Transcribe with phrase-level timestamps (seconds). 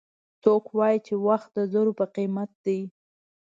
[0.43, 2.79] څوک وایي چې وخت د زرو په قیمت ده